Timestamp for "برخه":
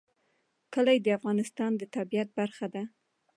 2.39-2.67